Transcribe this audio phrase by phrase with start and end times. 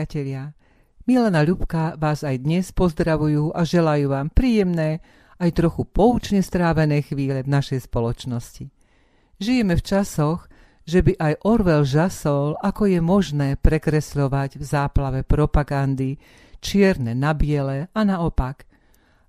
[0.00, 0.56] priatelia.
[1.04, 5.04] Milana Ľubka vás aj dnes pozdravujú a želajú vám príjemné,
[5.36, 8.72] aj trochu poučne strávené chvíle v našej spoločnosti.
[9.36, 10.48] Žijeme v časoch,
[10.88, 16.16] že by aj Orwell žasol, ako je možné prekresľovať v záplave propagandy
[16.64, 18.64] čierne na biele a naopak.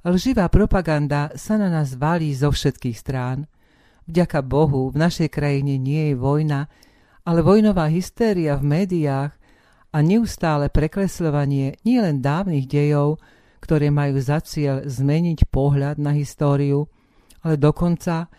[0.08, 3.44] Lživá propaganda sa na nás valí zo všetkých strán.
[4.08, 6.72] Vďaka Bohu v našej krajine nie je vojna,
[7.28, 9.41] ale vojnová hystéria v médiách
[9.92, 13.20] a neustále prekresľovanie nielen dávnych dejov,
[13.60, 16.88] ktoré majú za cieľ zmeniť pohľad na históriu,
[17.44, 18.32] ale dokonca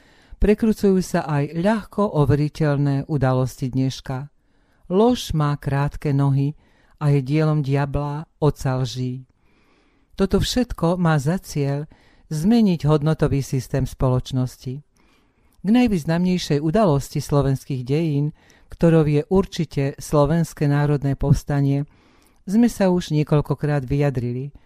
[0.42, 4.32] prekrucujú sa aj ľahko overiteľné udalosti dneška.
[4.90, 6.58] Lož má krátke nohy
[6.98, 9.28] a je dielom diabla oca lží.
[10.18, 11.86] Toto všetko má za cieľ
[12.32, 14.74] zmeniť hodnotový systém spoločnosti.
[15.62, 18.34] K najvýznamnejšej udalosti slovenských dejín
[18.72, 21.84] ktorou je určite Slovenské národné povstanie,
[22.48, 24.56] sme sa už niekoľkokrát vyjadrili.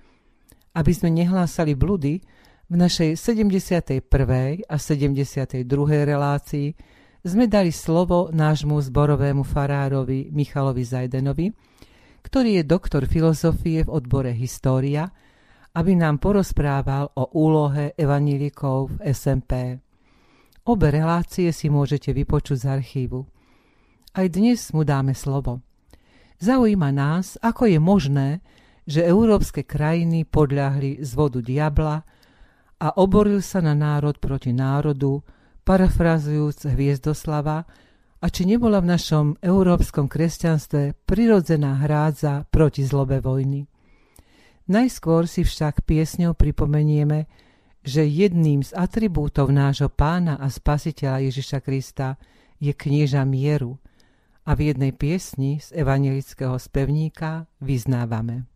[0.78, 2.22] Aby sme nehlásali bludy,
[2.66, 4.02] v našej 71.
[4.66, 5.62] a 72.
[6.02, 6.74] relácii
[7.22, 11.54] sme dali slovo nášmu zborovému farárovi Michalovi Zajdenovi,
[12.26, 15.06] ktorý je doktor filozofie v odbore História,
[15.78, 19.78] aby nám porozprával o úlohe evanílikov v SMP.
[20.66, 23.35] Obe relácie si môžete vypočuť z archívu.
[24.16, 25.60] Aj dnes mu dáme slovo.
[26.40, 28.40] Zaujíma nás, ako je možné,
[28.88, 32.00] že európske krajiny podľahli z vodu diabla
[32.80, 35.20] a oboril sa na národ proti národu,
[35.68, 37.68] parafrazujúc Hviezdoslava,
[38.16, 43.68] a či nebola v našom európskom kresťanstve prirodzená hrádza proti zlobe vojny.
[44.72, 47.28] Najskôr si však piesňou pripomenieme,
[47.84, 52.16] že jedným z atribútov nášho pána a spasiteľa Ježiša Krista
[52.56, 53.76] je knieža mieru–
[54.46, 58.46] a v jednej piesni z evangelického spevníka vyznávame.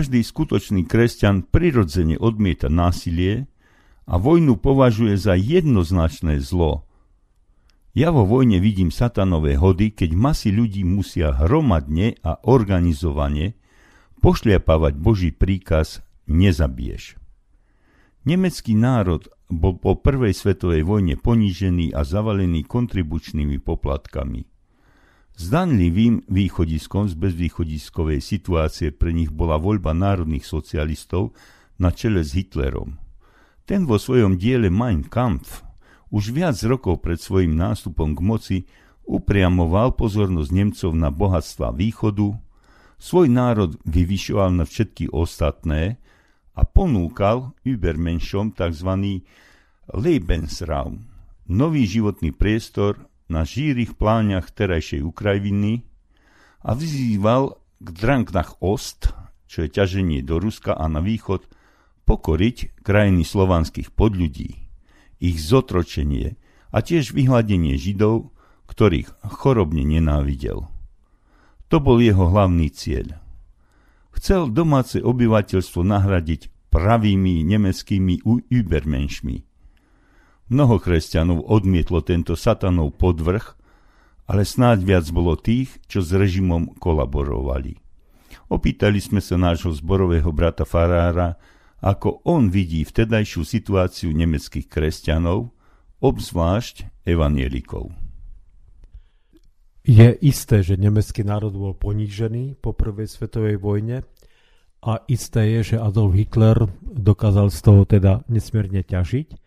[0.00, 3.52] Každý skutočný kresťan prirodzene odmieta násilie
[4.08, 6.88] a vojnu považuje za jednoznačné zlo.
[7.92, 13.60] Ja vo vojne vidím satanové hody, keď masy ľudí musia hromadne a organizovane
[14.24, 16.00] pošliapávať Boží príkaz
[16.32, 17.20] nezabiješ.
[18.24, 24.48] Nemecký národ bol po prvej svetovej vojne ponížený a zavalený kontribučnými poplatkami.
[25.36, 31.34] Zdanlivým východiskom z bezvýchodiskovej situácie pre nich bola voľba národných socialistov
[31.80, 33.00] na čele s Hitlerom.
[33.64, 35.62] Ten vo svojom diele Mein Kampf
[36.10, 38.58] už viac rokov pred svojim nástupom k moci
[39.06, 42.34] upriamoval pozornosť Nemcov na bohatstva východu,
[43.00, 45.98] svoj národ vyvyšoval na všetky ostatné
[46.54, 49.22] a ponúkal Übermenschom tzv.
[49.90, 51.10] Lebensraum,
[51.50, 55.86] nový životný priestor na žírých pláňach terajšej Ukrajiny
[56.66, 59.14] a vyzýval k Dranknach Ost,
[59.46, 61.46] čo je ťaženie do Ruska a na východ,
[62.04, 64.58] pokoriť krajiny slovanských podľudí,
[65.22, 66.34] ich zotročenie
[66.74, 68.34] a tiež vyhľadenie Židov,
[68.66, 70.66] ktorých chorobne nenávidel.
[71.70, 73.22] To bol jeho hlavný cieľ.
[74.10, 79.36] Chcel domáce obyvateľstvo nahradiť pravými nemeckými übermenšmi,
[80.50, 83.54] Mnoho kresťanov odmietlo tento satanov podvrh,
[84.26, 87.78] ale snáď viac bolo tých, čo s režimom kolaborovali.
[88.50, 91.38] Opýtali sme sa nášho zborového brata Farára,
[91.78, 95.54] ako on vidí vtedajšiu situáciu nemeckých kresťanov,
[96.02, 97.94] obzvlášť evanielikov.
[99.86, 104.02] Je isté, že nemecký národ bol ponížený po prvej svetovej vojne
[104.82, 109.39] a isté je, že Adolf Hitler dokázal z toho teda nesmierne ťažiť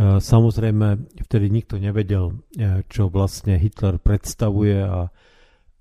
[0.00, 5.12] samozrejme, vtedy nikto nevedel, e, čo vlastne Hitler predstavuje a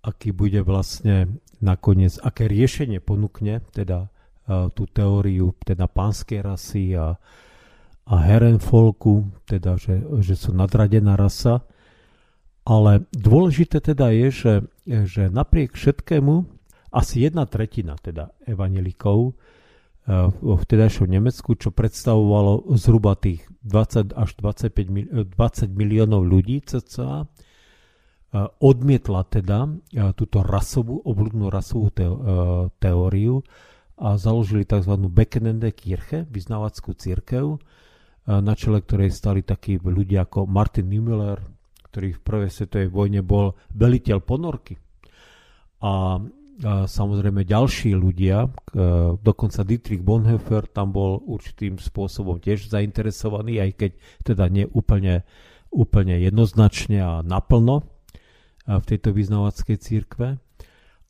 [0.04, 4.10] aký bude vlastne nakoniec, aké riešenie ponúkne, teda e,
[4.75, 7.16] tú teóriu teda pánskej rasy a,
[8.12, 11.64] a Herrenfolku, teda že, že sú nadradená rasa.
[12.62, 14.54] Ale dôležité teda je, že,
[14.86, 16.46] že napriek všetkému
[16.94, 19.34] asi jedna tretina teda evanelikov
[20.12, 27.31] v vtedajšom Nemecku, čo predstavovalo zhruba tých 20 až 25 20 miliónov ľudí cca,
[28.60, 29.72] odmietla teda
[30.19, 31.96] túto rasovú, obludnú rasovú
[32.80, 33.40] teóriu
[34.02, 35.00] a založili tzv.
[35.08, 37.60] Bekkenende Kirche, vyznávackú církev,
[38.28, 41.40] na čele ktorej stali takí ľudia ako Martin Niemöller,
[41.92, 44.80] ktorý v prvej svetovej vojne bol veliteľ ponorky.
[45.84, 46.19] A,
[46.62, 48.51] a samozrejme ďalší ľudia,
[49.24, 55.24] dokonca Dietrich Bonhoeffer tam bol určitým spôsobom tiež zainteresovaný, aj keď teda nie úplne,
[55.71, 57.88] úplne jednoznačne a naplno
[58.68, 60.38] v tejto vyznávackej církve.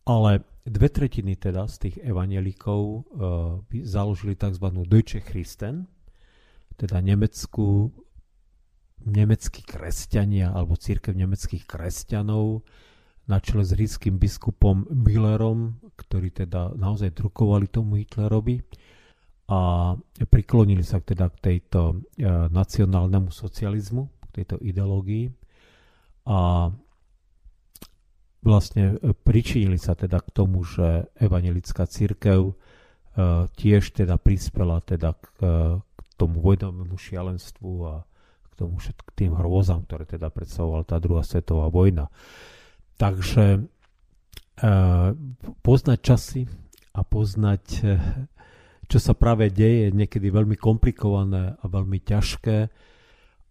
[0.07, 0.31] Ale
[0.65, 3.01] dve tretiny teda z tých evanelikov uh,
[3.81, 4.65] založili tzv.
[4.85, 5.89] Deutsche Christen,
[6.77, 7.89] teda nemeckú,
[9.05, 12.65] nemeckí kresťania alebo církev nemeckých kresťanov
[13.31, 18.59] na čele s ríckým biskupom Millerom, ktorí teda naozaj drukovali tomu Hitlerovi
[19.47, 19.95] a
[20.27, 25.31] priklonili sa teda k tejto uh, nacionálnemu socializmu, k tejto ideológii
[26.27, 26.69] a
[28.41, 32.53] vlastne e, pričinili sa teda k tomu, že evangelická církev e,
[33.53, 37.93] tiež teda prispela teda k, e, k tomu vojnovému šialenstvu a
[38.49, 42.09] k tomu všetkým tým hrôzam, ktoré teda predstavovala tá druhá svetová vojna.
[43.01, 43.65] Takže
[45.65, 46.45] poznať časy
[46.93, 47.65] a poznať,
[48.85, 52.69] čo sa práve deje, je niekedy veľmi komplikované a veľmi ťažké.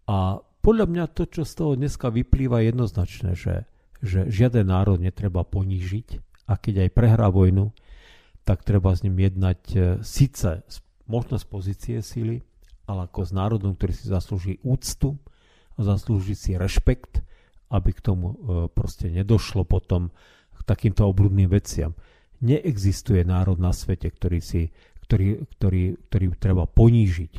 [0.06, 3.54] A podľa mňa to, čo z toho dneska vyplýva, je jednoznačné, že
[4.00, 6.08] že žiaden národ netreba ponížiť
[6.48, 7.70] a keď aj prehrá vojnu,
[8.48, 10.64] tak treba s ním jednať e, síce
[11.04, 12.40] možno z pozície síly,
[12.88, 15.20] ale ako s národom, ktorý si zaslúži úctu
[15.76, 17.20] a zaslúži si rešpekt,
[17.70, 18.36] aby k tomu e,
[18.70, 20.10] proste nedošlo potom
[20.54, 21.96] k takýmto obludným veciam.
[22.42, 24.74] Neexistuje národ na svete, ktorý, si,
[25.06, 27.32] ktorý, ktorý, ktorý treba ponížiť,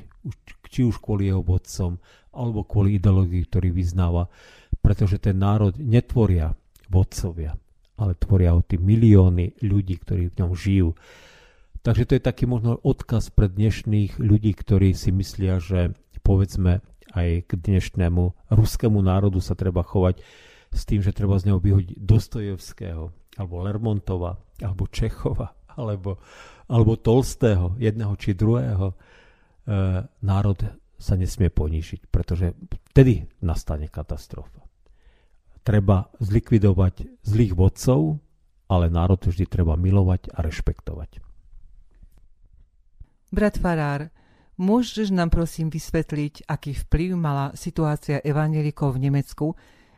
[0.72, 2.00] či už kvôli jeho vodcom,
[2.32, 4.32] alebo kvôli ideológii, ktorý vyznáva
[4.82, 6.58] pretože ten národ netvoria
[6.90, 7.56] vodcovia,
[7.96, 10.90] ale tvoria o tí milióny ľudí, ktorí v ňom žijú.
[11.86, 16.82] Takže to je taký možno odkaz pre dnešných ľudí, ktorí si myslia, že povedzme
[17.12, 20.24] aj k dnešnému ruskému národu sa treba chovať
[20.72, 23.04] s tým, že treba z neho vyhodiť Dostojevského,
[23.36, 26.20] alebo Lermontova, alebo Čechova, alebo,
[26.72, 28.88] alebo Tolstého, jedného či druhého.
[28.92, 28.96] E,
[30.24, 30.60] národ
[30.96, 32.56] sa nesmie ponížiť, pretože
[32.96, 34.62] vtedy nastane katastrofa
[35.62, 38.22] treba zlikvidovať zlých vodcov,
[38.66, 41.22] ale národ vždy treba milovať a rešpektovať.
[43.32, 44.12] Brat Farár,
[44.58, 49.54] môžeš nám prosím vysvetliť, aký vplyv mala situácia evangelikov v Nemecku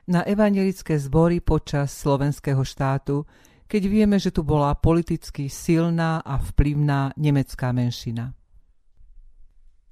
[0.10, 3.24] na evangelické zbory počas slovenského štátu,
[3.66, 8.36] keď vieme, že tu bola politicky silná a vplyvná nemecká menšina?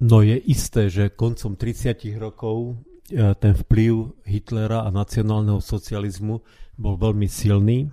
[0.02, 2.78] No je isté, že koncom 30 rokov
[3.12, 6.40] E, ten vplyv Hitlera a nacionálneho socializmu
[6.80, 7.92] bol veľmi silný.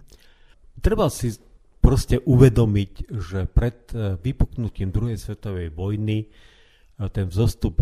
[0.80, 1.36] Treba si
[1.84, 6.32] proste uvedomiť, že pred e, vypuknutím druhej svetovej vojny
[7.08, 7.80] ten vzostup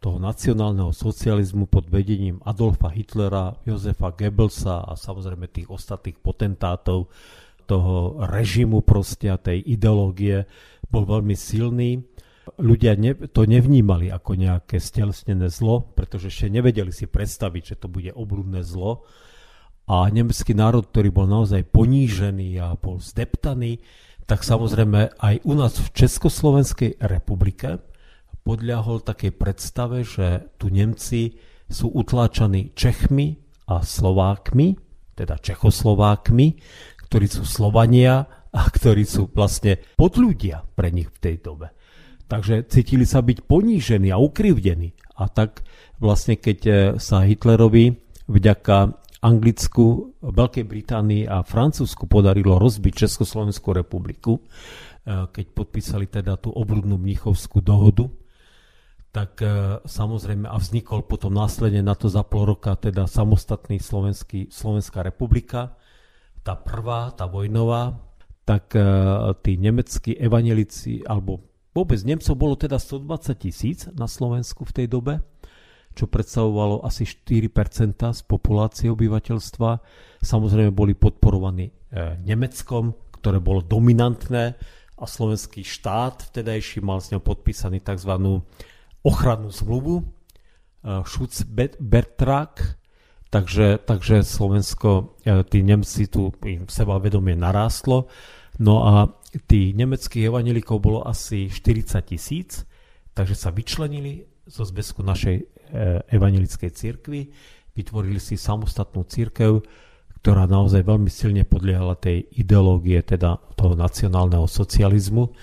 [0.00, 7.12] toho nacionálneho socializmu pod vedením Adolfa Hitlera, Josefa Goebbelsa a samozrejme tých ostatných potentátov
[7.68, 10.48] toho režimu proste a tej ideológie
[10.88, 12.00] bol veľmi silný
[12.60, 17.88] ľudia ne, to nevnímali ako nejaké stelesnené zlo, pretože ešte nevedeli si predstaviť, že to
[17.88, 19.08] bude obludné zlo.
[19.84, 23.84] A nemecký národ, ktorý bol naozaj ponížený a bol zdeptaný,
[24.24, 27.84] tak samozrejme aj u nás v Československej republike
[28.44, 34.76] podľahol takej predstave, že tu Nemci sú utláčaní Čechmi a Slovákmi,
[35.16, 36.46] teda Čechoslovákmi,
[37.08, 41.72] ktorí sú Slovania a ktorí sú vlastne podľudia pre nich v tej dobe.
[42.28, 44.96] Takže cítili sa byť ponížení a ukrivdení.
[45.20, 45.64] A tak
[46.00, 47.96] vlastne keď e, sa Hitlerovi
[48.26, 48.76] vďaka
[49.24, 54.42] Anglicku, Veľkej Británii a Francúzsku podarilo rozbiť Československú republiku, e,
[55.30, 58.08] keď podpísali teda tú obludnú mnichovskú dohodu,
[59.14, 64.50] tak e, samozrejme a vznikol potom následne na to za pol roka teda samostatný Slovenský,
[64.50, 65.78] Slovenská republika,
[66.42, 67.96] tá prvá, tá vojnová,
[68.44, 68.76] tak
[69.40, 71.40] tí nemeckí evanelici alebo
[71.74, 75.18] Vôbec Nemcov bolo teda 120 tisíc na Slovensku v tej dobe,
[75.98, 77.50] čo predstavovalo asi 4%
[78.14, 79.82] z populácie obyvateľstva.
[80.22, 81.72] Samozrejme boli podporovaní e,
[82.22, 84.54] Nemeckom, ktoré bolo dominantné
[84.94, 88.22] a slovenský štát vtedajší mal s ňou podpísaný tzv.
[89.04, 90.04] Ochrannú zmluvu, e,
[91.04, 91.44] Schutz
[91.78, 92.80] Bertrag,
[93.34, 98.06] Takže, takže Slovensko, e, tí Nemci tu im sebavedomie narástlo.
[98.62, 99.10] No a
[99.50, 102.62] tých nemeckých evanelikov bolo asi 40 tisíc,
[103.10, 105.44] takže sa vyčlenili zo zväzku našej e,
[106.14, 107.26] evanelickej cirkvi,
[107.74, 109.66] vytvorili si samostatnú církev,
[110.22, 115.34] ktorá naozaj veľmi silne podliehala tej ideológie, teda toho nacionálneho socializmu.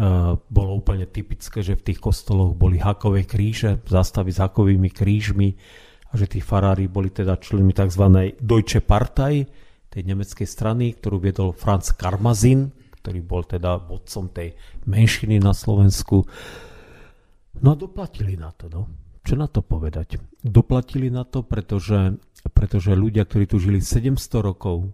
[0.00, 0.08] E,
[0.40, 5.52] bolo úplne typické, že v tých kostoloch boli hakové kríže, zastavy s hakovými krížmi,
[6.10, 8.32] a že tí farári boli teda členmi tzv.
[8.40, 9.44] Deutsche Partei,
[9.92, 12.72] tej nemeckej strany, ktorú viedol Franz Karmazin,
[13.04, 14.56] ktorý bol teda vodcom tej
[14.88, 16.24] menšiny na Slovensku.
[17.60, 18.88] No a doplatili na to, no.
[19.20, 20.16] Čo na to povedať?
[20.40, 22.16] Doplatili na to, pretože,
[22.56, 24.90] pretože ľudia, ktorí tu žili 700 rokov, e,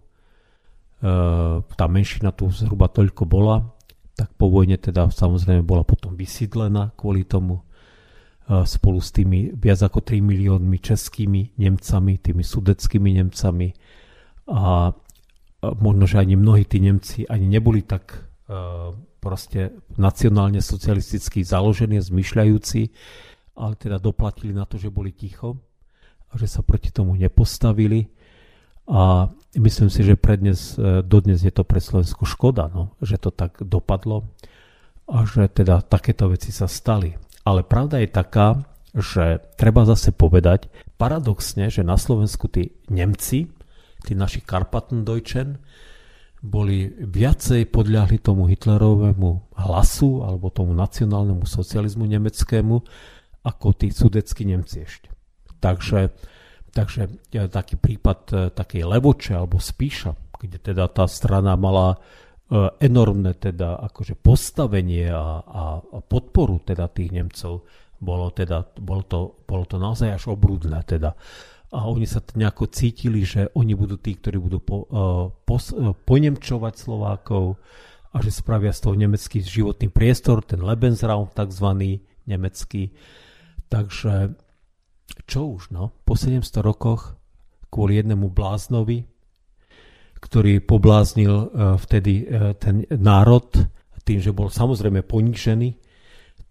[1.63, 3.76] tá menšina tu zhruba toľko bola,
[4.17, 7.61] tak po vojne teda samozrejme bola potom vysídlená kvôli tomu
[8.47, 13.69] spolu s tými viac ako 3 miliónmi českými Nemcami, tými sudeckými Nemcami.
[14.49, 14.89] A
[15.77, 18.25] možno, že ani mnohí tí Nemci ani neboli tak
[19.19, 22.81] proste nacionálne socialisticky založení, zmyšľajúci,
[23.59, 25.59] ale teda doplatili na to, že boli ticho
[26.31, 28.07] a že sa proti tomu nepostavili
[28.87, 29.27] a
[29.59, 33.59] myslím si, že prednes, e, dodnes je to pre Slovensku škoda, no, že to tak
[33.59, 34.31] dopadlo
[35.07, 37.15] a že teda takéto veci sa stali.
[37.47, 38.47] Ale pravda je taká,
[38.91, 40.67] že treba zase povedať,
[40.99, 43.47] paradoxne, že na Slovensku tí Nemci,
[44.03, 45.59] tí naši Karpatendeutschen,
[46.37, 52.75] boli viacej podľahli tomu Hitlerovému hlasu alebo tomu nacionálnemu socializmu nemeckému
[53.41, 55.09] ako tí sudeckí Nemci ešte.
[55.57, 56.13] Takže,
[56.77, 57.01] takže
[57.49, 61.97] taký prípad e, takej levoče alebo spíša, kde teda tá strana mala
[62.47, 67.67] E, enormné teda akože postavenie a, a, a podporu teda tých Nemcov
[67.99, 71.11] bolo teda, bolo to, bolo to naozaj až obrúdne teda.
[71.75, 74.87] A oni sa nejako cítili, že oni budú tí, ktorí budú po,
[75.43, 75.75] pos,
[76.07, 77.59] ponemčovať Slovákov
[78.15, 82.95] a že spravia z toho nemecký životný priestor, ten Lebensraum takzvaný nemecký.
[83.67, 84.39] Takže
[85.27, 87.15] čo už, no, po 700 rokoch
[87.71, 89.07] kvôli jednému bláznovi,
[90.17, 91.45] ktorý pobláznil e,
[91.77, 93.47] vtedy e, ten národ
[94.07, 95.75] tým, že bol samozrejme ponížený,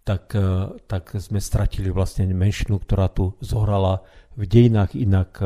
[0.05, 4.05] tak, e, tak sme stratili vlastne menšinu, ktorá tu zohrala
[4.37, 5.41] v dejinách inak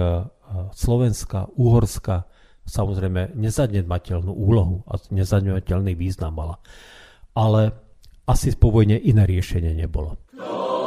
[0.75, 2.27] Slovenska, Uhorska,
[2.67, 6.59] samozrejme nezanedbateľnú úlohu a nezanedbateľný význam mala.
[7.31, 7.71] Ale
[8.27, 10.19] asi po vojne iné riešenie nebolo.
[10.35, 10.80] No.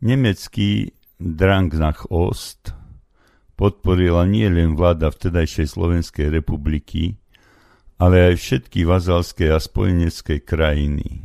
[0.00, 2.76] Nemecký Drang nach Ost
[3.56, 7.16] podporila nie len vláda vtedajšej Slovenskej republiky,
[7.96, 11.24] ale aj všetky vazalské a spojenecké krajiny.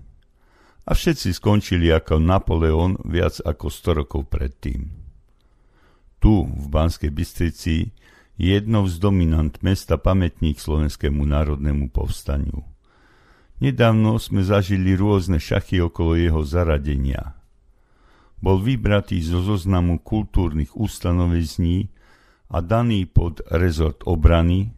[0.88, 4.88] A všetci skončili ako Napoleon viac ako 100 rokov predtým.
[6.24, 7.92] Tu, v Banskej Bystrici,
[8.40, 12.64] je jednou z dominant mesta pamätník Slovenskému národnému povstaniu.
[13.62, 17.41] Nedávno sme zažili rôzne šachy okolo jeho zaradenia.
[18.42, 21.94] Bol vybratý zo zoznamu kultúrnych ustanovezní
[22.50, 24.74] a daný pod rezort obrany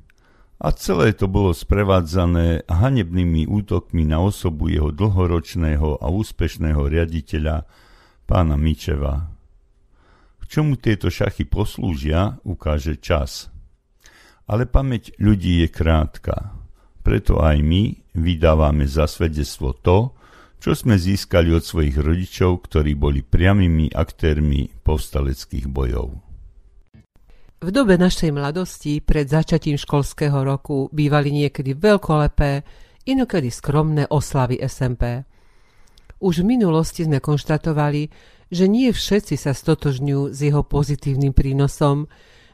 [0.63, 7.67] a celé to bolo sprevádzané hanebnými útokmi na osobu jeho dlhoročného a úspešného riaditeľa,
[8.23, 9.27] pána Mičeva.
[10.39, 13.51] K čomu tieto šachy poslúžia, ukáže čas.
[14.47, 16.55] Ale pamäť ľudí je krátka,
[17.03, 20.15] preto aj my vydávame za svedectvo to,
[20.63, 26.23] čo sme získali od svojich rodičov, ktorí boli priamými aktérmi povstaleckých bojov.
[27.59, 32.63] V dobe našej mladosti pred začatím školského roku bývali niekedy veľkolepé,
[33.03, 35.27] inokedy skromné oslavy SMP.
[36.23, 38.07] Už v minulosti sme konštatovali,
[38.47, 42.07] že nie všetci sa stotožňujú s jeho pozitívnym prínosom,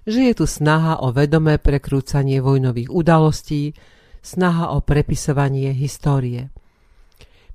[0.10, 3.78] že je tu snaha o vedomé prekrúcanie vojnových udalostí,
[4.26, 6.50] snaha o prepisovanie histórie.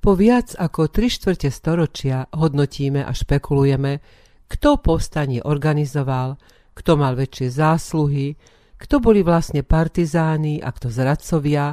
[0.05, 4.05] Po viac ako tri štvrte storočia hodnotíme a špekulujeme,
[4.53, 6.37] kto povstanie organizoval,
[6.77, 8.37] kto mal väčšie zásluhy,
[8.77, 11.73] kto boli vlastne partizáni a kto zradcovia,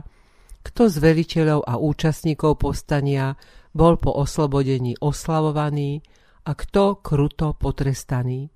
[0.64, 3.36] kto z veliteľov a účastníkov povstania
[3.76, 6.00] bol po oslobodení oslavovaný
[6.48, 8.48] a kto kruto potrestaný.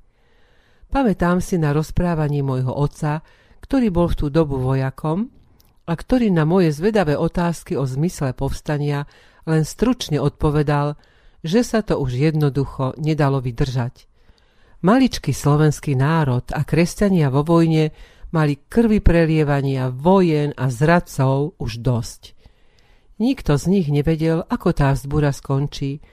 [0.87, 3.27] Pamätám si na rozprávanie môjho otca,
[3.59, 5.27] ktorý bol v tú dobu vojakom
[5.83, 9.03] a ktorý na moje zvedavé otázky o zmysle povstania
[9.45, 10.97] len stručne odpovedal,
[11.45, 14.09] že sa to už jednoducho nedalo vydržať.
[14.81, 17.93] Maličký slovenský národ a kresťania vo vojne
[18.33, 22.35] mali krvi prelievania vojen a zradcov už dosť.
[23.15, 26.03] Nikto z nich nevedel, ako tá vzbúra skončí,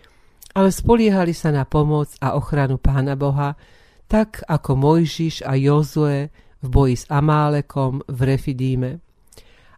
[0.54, 3.58] ale spoliehali sa na pomoc a ochranu Pána Boha,
[4.06, 6.30] tak ako Mojžiš a Jozue
[6.62, 9.00] v boji s Amálekom v Refidíme.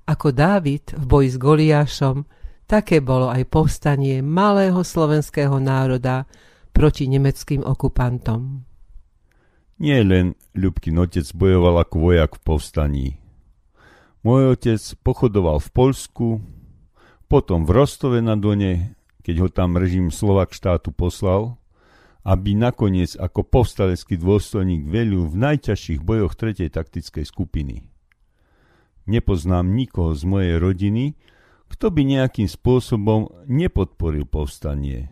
[0.04, 2.28] Ako Dávid v boji s Goliášom,
[2.64, 6.24] Také bolo aj povstanie malého slovenského národa
[6.72, 8.64] proti nemeckým okupantom.
[9.78, 13.08] Nie len Ľubkin otec bojoval ako vojak v povstaní.
[14.24, 16.28] Môj otec pochodoval v Polsku,
[17.28, 21.60] potom v Rostove na Done, keď ho tam režim Slovak štátu poslal,
[22.24, 26.72] aby nakoniec ako povstalecký dôstojník velil v najťažších bojoch 3.
[26.72, 27.84] taktickej skupiny.
[29.04, 31.12] Nepoznám nikoho z mojej rodiny,
[31.74, 35.10] kto by nejakým spôsobom nepodporil povstanie.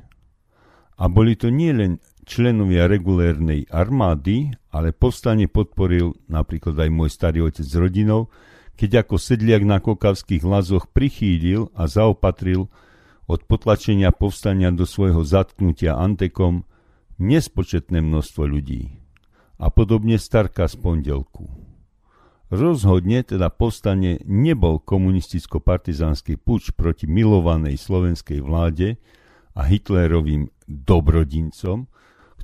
[0.94, 7.66] A boli to nielen členovia regulérnej armády, ale povstanie podporil napríklad aj môj starý otec
[7.66, 8.30] s rodinou,
[8.78, 12.70] keď ako sedliak na kokavských lazoch prichýlil a zaopatril
[13.26, 16.62] od potlačenia povstania do svojho zatknutia Antekom
[17.18, 19.02] nespočetné množstvo ľudí.
[19.58, 21.61] A podobne Starka z pondelku.
[22.52, 29.00] Rozhodne teda povstanie nebol komunisticko-partizánsky puč proti milovanej slovenskej vláde
[29.56, 31.88] a Hitlerovým dobrodincom,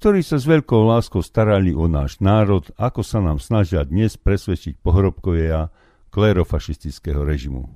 [0.00, 4.80] ktorí sa s veľkou láskou starali o náš národ, ako sa nám snažia dnes presvedčiť
[4.80, 5.68] pohrobkovia
[6.08, 7.68] klerofašistického režimu.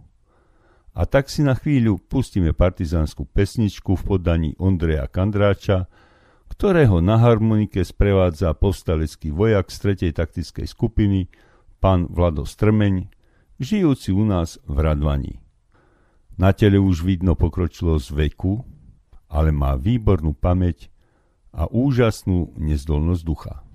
[0.96, 5.84] A tak si na chvíľu pustíme partizánsku pesničku v podaní Ondreja Kandráča,
[6.48, 10.16] ktorého na harmonike sprevádza povstalecký vojak z 3.
[10.16, 11.28] taktickej skupiny
[11.82, 13.10] pán Vlado Strmeň,
[13.58, 15.42] žijúci u nás v Radvani.
[16.38, 18.62] Na tele už vidno pokročilo z veku,
[19.26, 20.94] ale má výbornú pamäť
[21.50, 23.66] a úžasnú nezdolnosť ducha.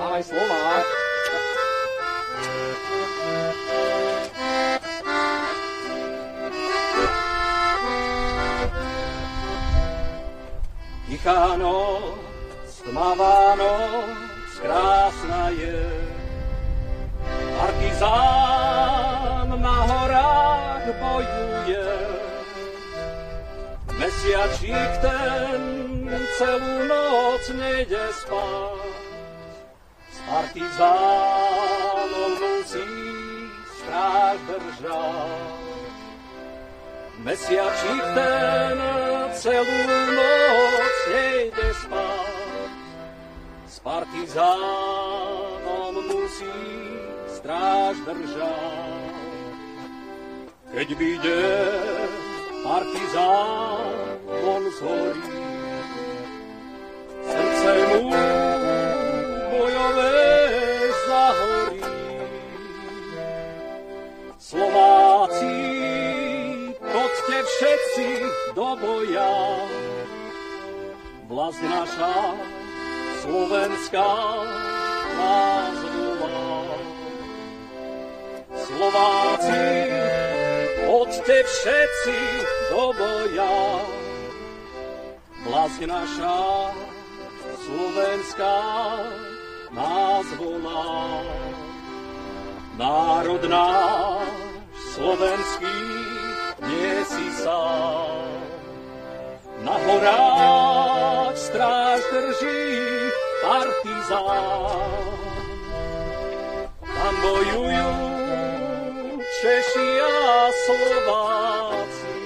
[0.00, 0.60] Mám aj slova.
[11.12, 12.16] Tichá noc,
[12.88, 14.21] tmavá noc,
[14.62, 15.82] krásna je.
[17.58, 21.86] Partizán na horách bojuje,
[23.98, 25.62] mesiačík ten
[26.38, 28.90] celú noc nejde spať.
[30.10, 32.86] S partizánom musí
[33.78, 35.62] stráž držať.
[37.22, 38.78] Mesiačík ten
[39.38, 39.78] celú
[40.10, 42.41] noc nejde spať
[43.82, 44.78] partizánom
[46.06, 46.54] musí
[47.26, 49.02] stráž držať.
[50.72, 51.42] Keď vyjde
[52.64, 54.16] partizán,
[54.46, 55.42] on zhorí.
[57.26, 58.08] Srdce mu
[59.50, 60.16] bojové
[61.06, 61.82] zahorí.
[64.38, 65.58] Slováci,
[66.80, 68.08] poďte všetci
[68.54, 69.34] do boja.
[71.28, 72.16] Vlast naša
[73.22, 74.14] slovenská
[75.14, 76.50] nás volá.
[78.50, 79.66] Slováci,
[80.90, 82.18] poďte všetci
[82.74, 83.58] do boja.
[85.46, 86.42] Vlast naša
[87.62, 88.58] slovenská
[89.70, 91.22] nás volá.
[92.74, 94.26] Národ náš
[94.98, 95.78] slovenský
[96.66, 98.26] nie si sám.
[99.62, 103.01] Na horách stráž drží
[103.52, 104.44] partizán.
[106.80, 107.88] Tam bojujú
[109.42, 112.16] Češi a Slováci,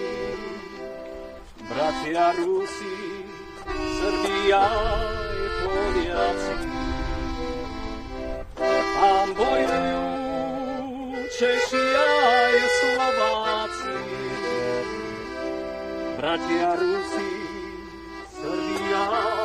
[1.66, 2.98] bratia Rusi,
[3.74, 6.58] Srbia aj Poliaci.
[8.94, 10.06] Tam bojujú
[11.34, 13.98] Češi aj Slováci,
[16.20, 17.32] bratia Rusi,
[18.30, 19.35] Srbia aj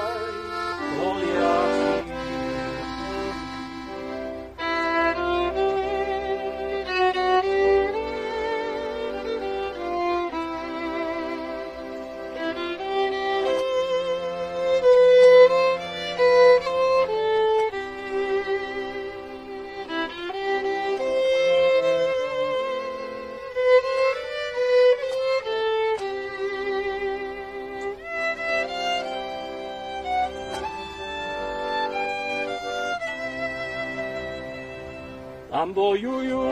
[35.71, 36.43] bojujú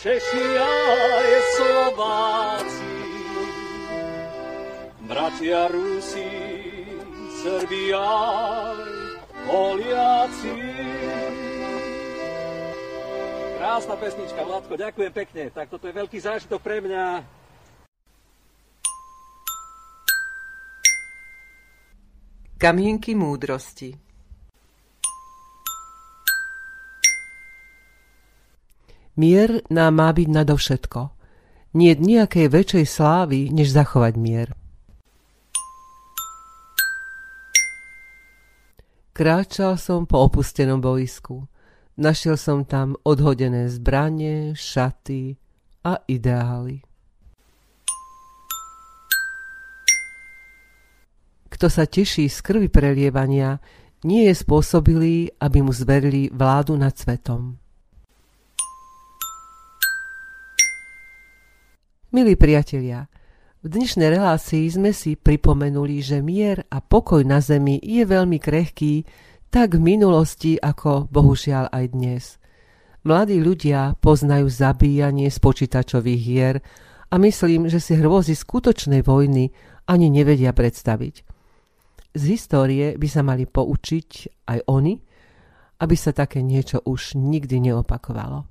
[0.00, 2.94] Češi aj Slováci,
[5.04, 6.30] bratia Rusi,
[7.44, 7.92] Srbi
[9.44, 10.56] Poliaci.
[13.60, 15.44] Krásna pesnička, Vládko, ďakujem pekne.
[15.52, 17.04] Tak toto je veľký zážitok pre mňa.
[22.56, 24.09] Kamienky múdrosti
[29.18, 31.00] Mier nám má byť nadovšetko.
[31.74, 34.48] Nie nejakej väčšej slávy, než zachovať mier.
[39.10, 41.44] Kráčal som po opustenom boisku.
[42.00, 45.36] Našiel som tam odhodené zbranie, šaty
[45.84, 46.80] a ideály.
[51.52, 53.60] Kto sa teší z krvi prelievania,
[54.08, 57.60] nie je spôsobilý, aby mu zverili vládu nad svetom.
[62.10, 63.06] Milí priatelia,
[63.62, 69.06] v dnešnej relácii sme si pripomenuli, že mier a pokoj na zemi je veľmi krehký,
[69.46, 72.42] tak v minulosti ako bohužiaľ aj dnes.
[73.06, 76.58] Mladí ľudia poznajú zabíjanie z počítačových hier
[77.06, 79.54] a myslím, že si hrôzy skutočnej vojny
[79.86, 81.14] ani nevedia predstaviť.
[82.18, 84.98] Z histórie by sa mali poučiť aj oni,
[85.78, 88.50] aby sa také niečo už nikdy neopakovalo.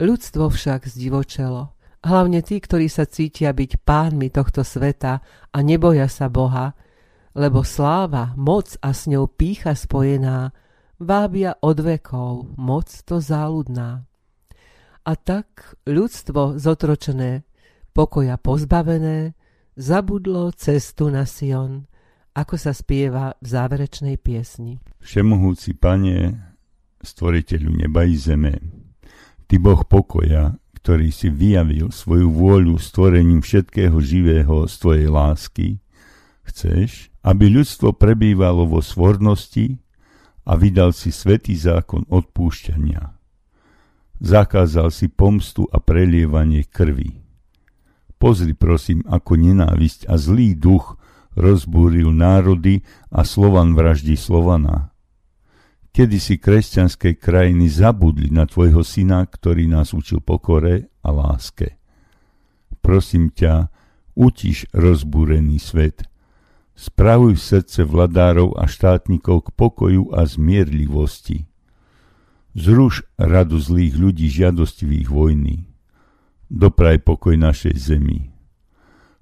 [0.00, 6.28] Ľudstvo však zdivočelo hlavne tí, ktorí sa cítia byť pánmi tohto sveta a neboja sa
[6.28, 6.76] Boha,
[7.34, 10.54] lebo sláva, moc a s ňou pícha spojená
[11.00, 14.06] vábia od vekov, moc to záľudná.
[15.04, 17.44] A tak ľudstvo zotročené,
[17.90, 19.34] pokoja pozbavené,
[19.74, 21.90] zabudlo cestu na Sion,
[22.34, 24.78] ako sa spieva v záverečnej piesni.
[25.02, 26.16] Všemohúci Pane,
[27.02, 28.54] stvoriteľu neba i zeme,
[29.44, 35.68] Ty Boh pokoja, ktorý si vyjavil svoju vôľu stvorením všetkého živého z tvojej lásky,
[36.44, 39.80] chceš, aby ľudstvo prebývalo vo svornosti
[40.44, 43.16] a vydal si svetý zákon odpúšťania.
[44.20, 47.16] Zakázal si pomstu a prelievanie krvi.
[48.20, 51.00] Pozri prosím, ako nenávisť a zlý duch
[51.32, 54.93] rozbúril národy a Slovan vraždí Slovana
[55.94, 61.78] Kedy si kresťanské krajiny zabudli na tvojho syna, ktorý nás učil pokore a láske.
[62.82, 63.70] Prosím ťa,
[64.18, 66.02] utiš rozbúrený svet.
[66.74, 71.46] Spravuj srdce vladárov a štátnikov k pokoju a zmierlivosti.
[72.58, 75.62] Zruš radu zlých ľudí žiadostivých vojny.
[76.50, 78.34] Dopraj pokoj našej zemi.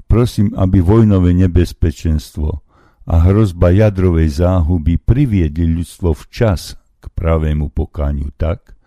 [0.09, 2.65] Prosím, aby vojnové nebezpečenstvo,
[3.07, 8.79] a hrozba jadrovej záhuby priviedli ľudstvo včas k pravému pokániu tak,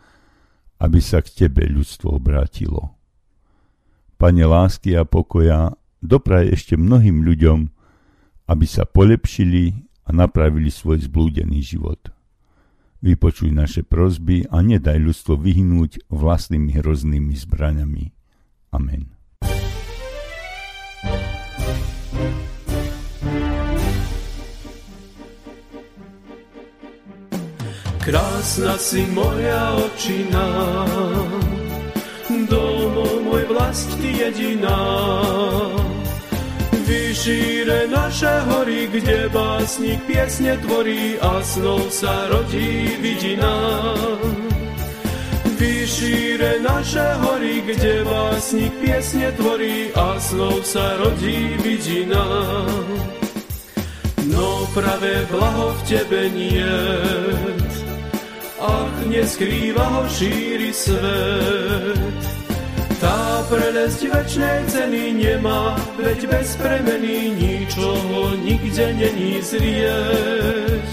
[0.79, 2.95] aby sa k tebe ľudstvo obrátilo.
[4.15, 7.67] Pane lásky a pokoja, dopraj ešte mnohým ľuďom,
[8.47, 9.75] aby sa polepšili
[10.07, 11.99] a napravili svoj zblúdený život.
[13.03, 18.05] Vypočuj naše prozby a nedaj ľudstvo vyhnúť vlastnými hroznými zbraňami.
[18.71, 19.11] Amen.
[28.05, 30.45] Krásna si moja očina,
[32.45, 34.77] domo môj vlast jediná.
[36.85, 43.57] Vyšíre naše hory, kde básnik piesne tvorí a snov sa rodí vidina.
[45.57, 52.21] Vyšíre naše hory, kde básnik piesne tvorí a snov sa rodí vidina.
[54.29, 56.69] No pravé blaho v tebe nie,
[58.65, 62.21] ach, neskrýva ho šíri svet.
[62.97, 70.89] Tá prelesť večnej ceny nemá, veď bez premeny ničoho nikde není zrieť.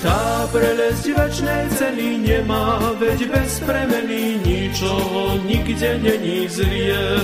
[0.00, 7.15] Tá prelesť večnej ceny nemá, veď bez premeny ničoho nikde není zrieť.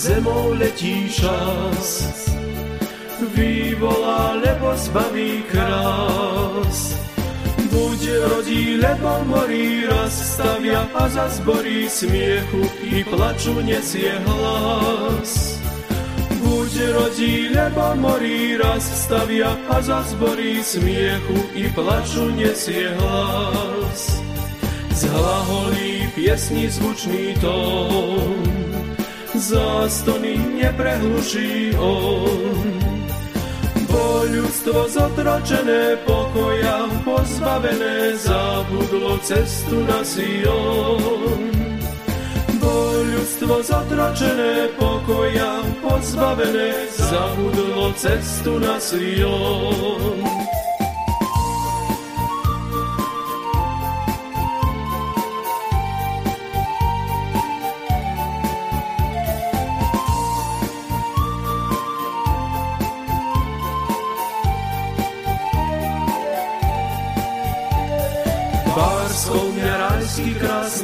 [0.00, 2.08] Zemou letí čas.
[3.36, 6.96] Vyvolá, lebo zbaví krás.
[7.68, 8.00] Buď
[8.32, 15.60] rodí, lebo morí, raz stavia a zazborí smiechu i plaču nesie hlas.
[16.40, 24.16] Buď rodí, lebo morí, raz stavia a zazborí smiechu i plaču nesie hlas.
[24.96, 28.59] Zhlaholí piesni zvučný tón,
[29.40, 32.44] zástony neprehluší on.
[33.88, 41.00] Bo ľudstvo zotročené pokoja, pozbavené zabudlo cestu na Sion.
[42.60, 50.49] Bo ľudstvo zotročené pokoja, pozbavené zabudlo cestu na Sion.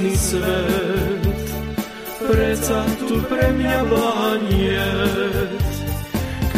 [0.07, 1.47] Krásny svet,
[2.27, 5.64] preca tu pre mňa blániet.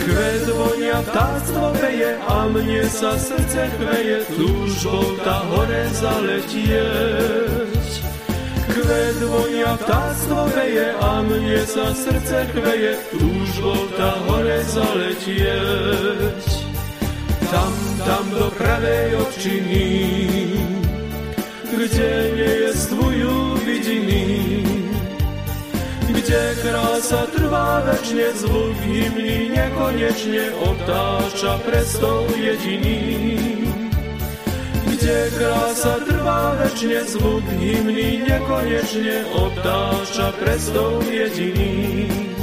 [0.08, 7.88] Kvet vonia, vtáctvo veje a mne sa srdce chveje, túžbou tá hore zaletieť.
[8.72, 16.44] Kvet vonia, vtáctvo veje a mne sa srdce chveje, túžbou tá hore zaletieť.
[17.48, 17.72] Tam,
[18.04, 19.88] tam do pravej očiny,
[21.68, 22.97] kde nejestvujú
[23.88, 24.62] vidiny,
[26.12, 33.00] kde krása trvá večne, zvuk hymny nekonečne obtáča prestol jediný.
[34.84, 42.37] Kde krása trvá večne, zvuk hymny nekonečne obtáča prestol jediný.